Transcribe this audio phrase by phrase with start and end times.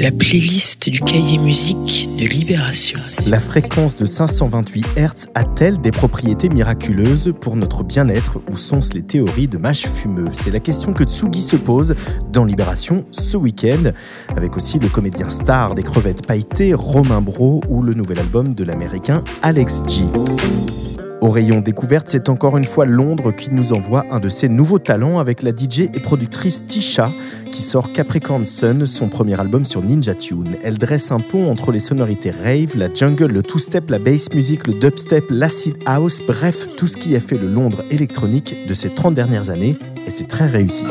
[0.00, 2.98] la playlist du cahier musique de Libération.
[3.26, 9.02] La fréquence de 528 Hz a-t-elle des propriétés miraculeuses pour notre bien-être ou sont-ce les
[9.02, 11.94] théories de mâche fumeux C'est la question que Tsugi se pose
[12.32, 13.92] dans Libération ce week-end,
[14.34, 18.64] avec aussi le comédien star des crevettes pailletées Romain Bro ou le nouvel album de
[18.64, 20.04] l'américain Alex G.
[21.20, 24.78] Au rayon découverte, c'est encore une fois Londres qui nous envoie un de ses nouveaux
[24.78, 27.12] talents avec la DJ et productrice Tisha
[27.52, 30.56] qui sort Capricorn Sun, son premier album sur Ninja Tune.
[30.64, 34.66] Elle dresse un pont entre les sonorités rave, la jungle, le two-step, la bass music,
[34.66, 38.88] le dubstep, l'acid house, bref, tout ce qui a fait le Londres électronique de ces
[38.88, 39.76] 30 dernières années
[40.06, 40.84] et c'est très réussi.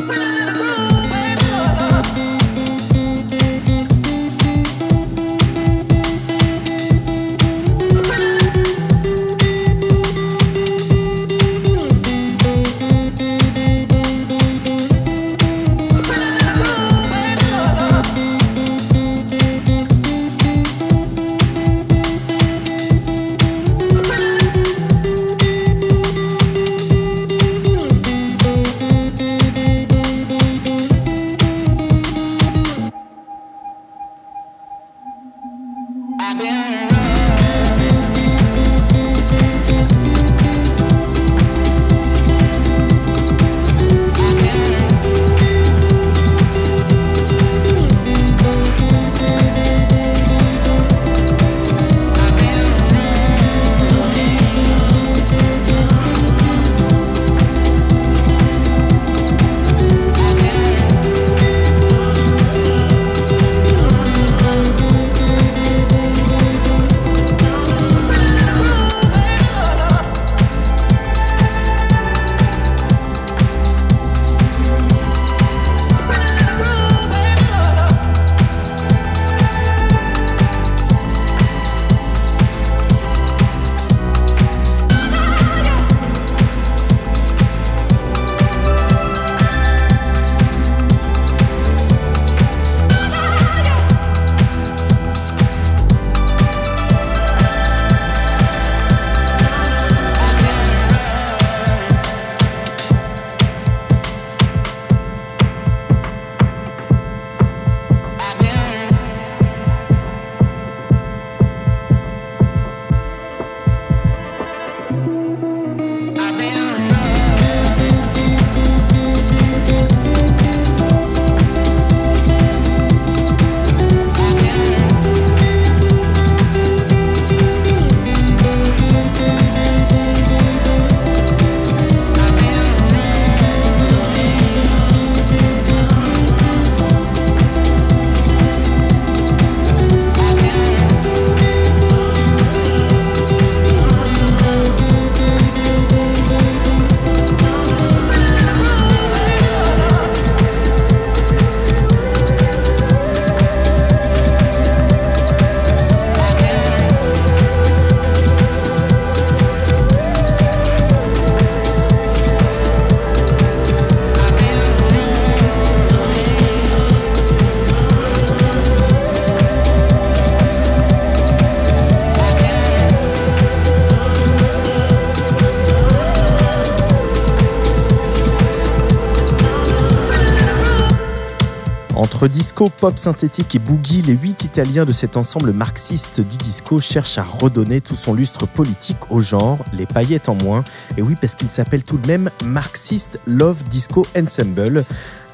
[182.20, 186.78] Entre disco, pop synthétique et boogie, les huit Italiens de cet ensemble marxiste du disco
[186.78, 190.62] cherchent à redonner tout son lustre politique au genre, les paillettes en moins.
[190.98, 194.84] Et oui, parce qu'il s'appelle tout de même Marxist Love Disco Ensemble.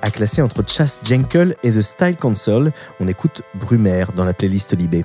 [0.01, 2.71] À classer entre Chas Jenkel et The Style Council,
[3.01, 5.03] on écoute Brumaire dans la playlist Libé.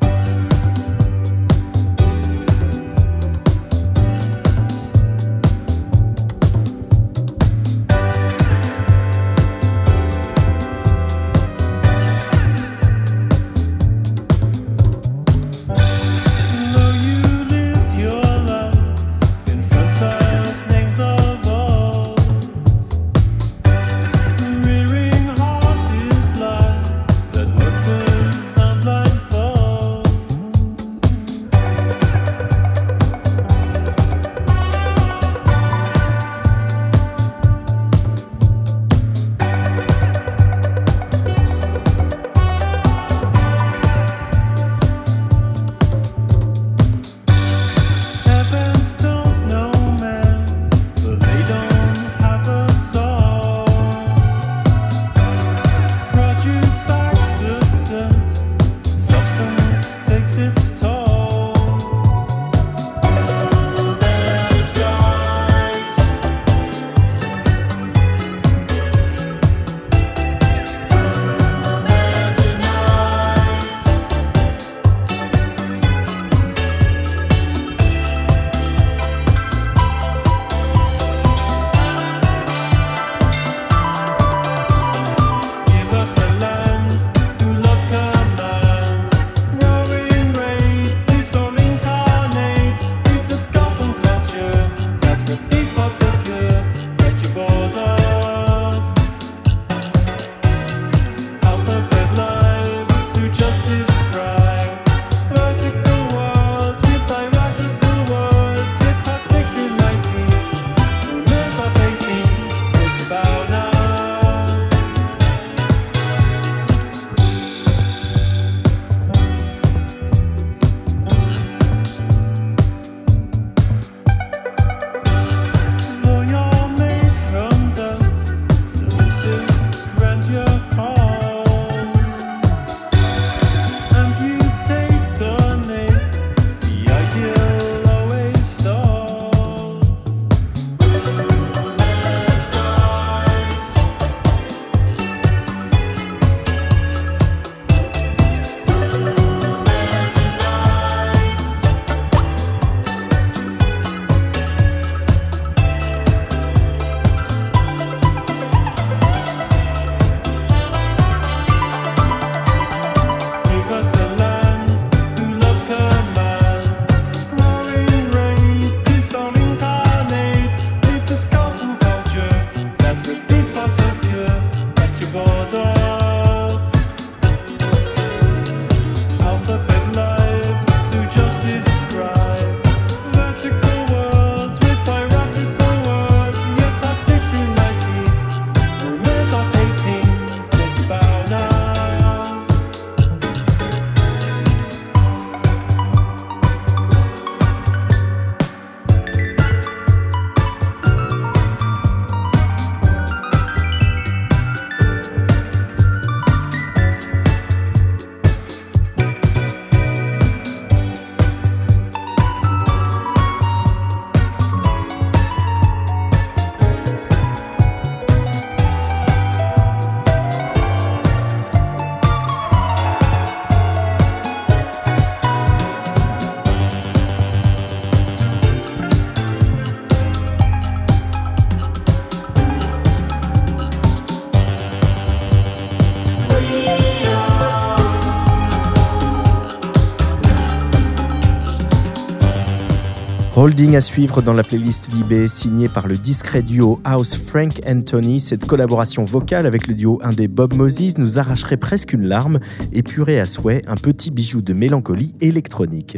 [243.41, 248.22] Holding à suivre dans la playlist Libé, signée par le discret duo House Frank Anthony.
[248.22, 252.40] Cette collaboration vocale avec le duo indé Bob Moses nous arracherait presque une larme,
[252.72, 255.97] épurée à souhait, un petit bijou de mélancolie électronique.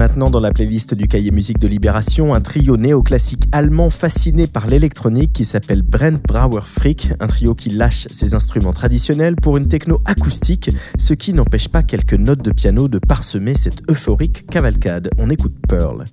[0.00, 5.34] Dans la playlist du cahier musique de Libération, un trio néoclassique allemand fasciné par l'électronique
[5.34, 10.00] qui s'appelle Brent Brauer Frick, un trio qui lâche ses instruments traditionnels pour une techno
[10.06, 15.10] acoustique, ce qui n'empêche pas quelques notes de piano de parsemer cette euphorique cavalcade.
[15.18, 16.04] On écoute Pearl.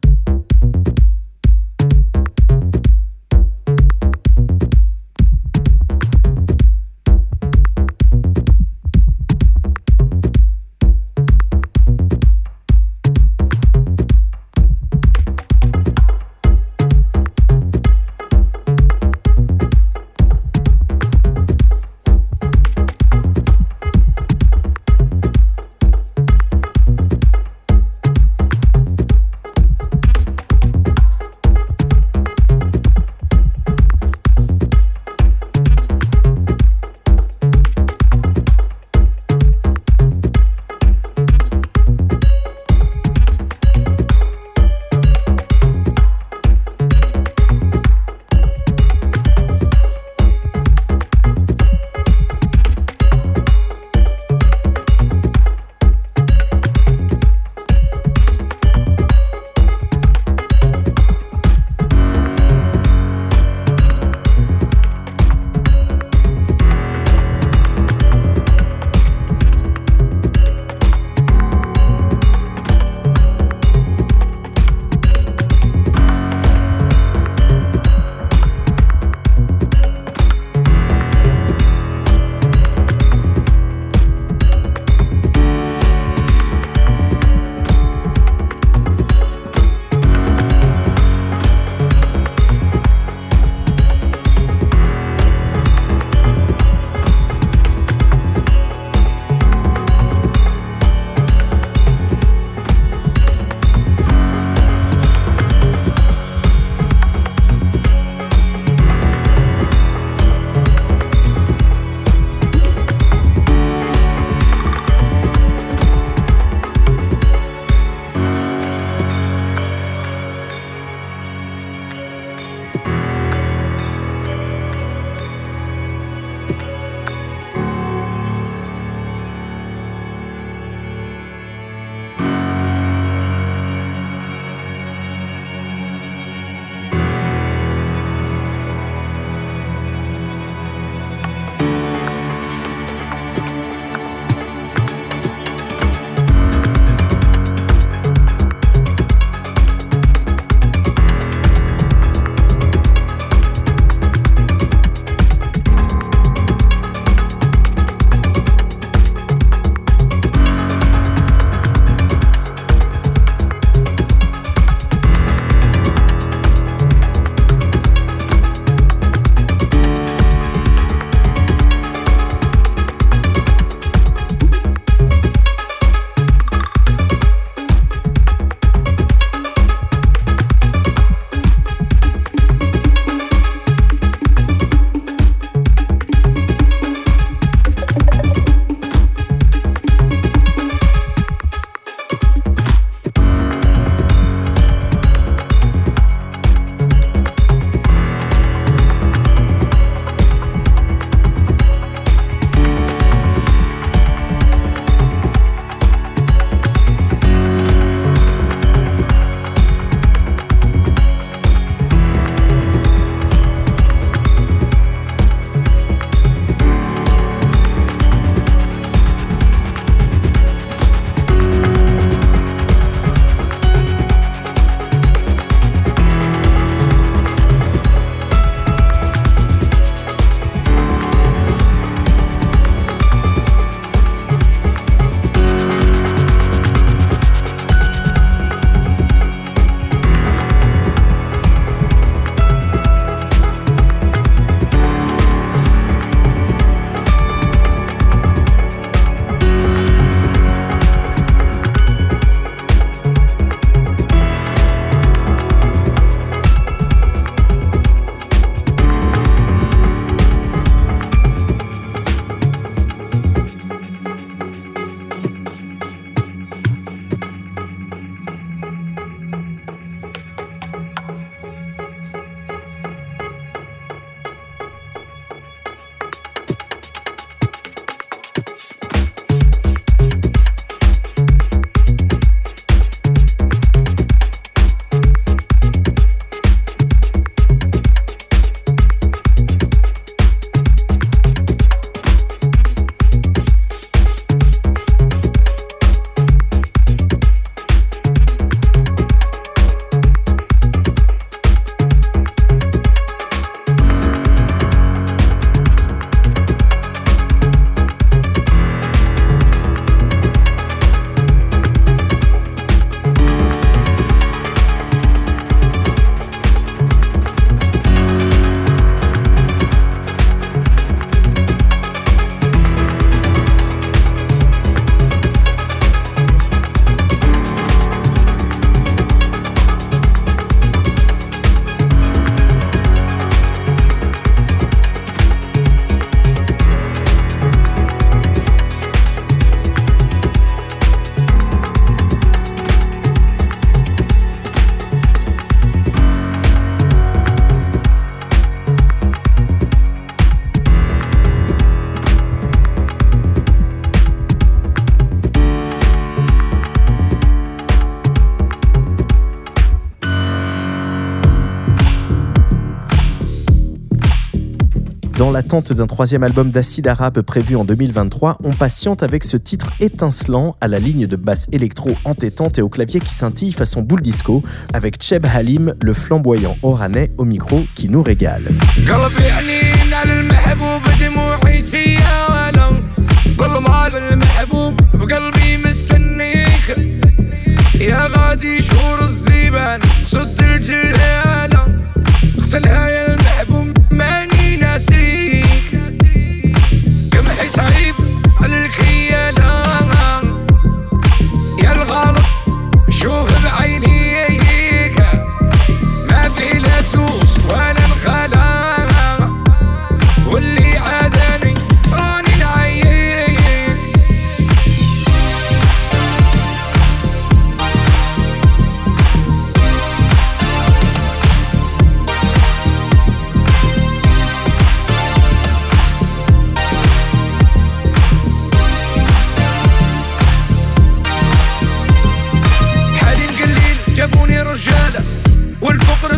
[365.48, 370.68] D'un troisième album d'Acid Arabe prévu en 2023, on patiente avec ce titre étincelant à
[370.68, 375.01] la ligne de basse électro entêtante et au clavier qui scintille façon boule disco, avec
[375.01, 378.44] Cheb Halim, le flamboyant oranais au micro qui nous régale.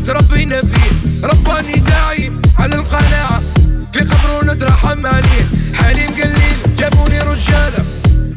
[0.09, 0.81] ربي نبي
[1.23, 3.41] رباني زعيم على القناعة
[3.93, 5.45] في قبره نترحم عليه.
[5.73, 7.83] حليم قليل جابوني رجالة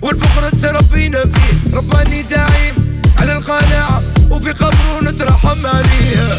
[0.03, 6.39] والفقر تربينا فيه رباني زعيم على القناعة وفي قبره نترحم عليه.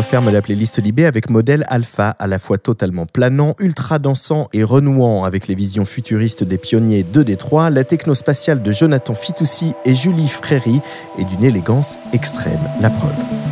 [0.00, 4.64] Ferme la playlist Libé avec modèle Alpha, à la fois totalement planant, ultra dansant et
[4.64, 9.74] renouant avec les visions futuristes des pionniers de Détroit, la techno spatiale de Jonathan Fitoussi
[9.84, 10.80] et Julie Fréry
[11.18, 12.60] et d'une élégance extrême.
[12.80, 13.51] La preuve.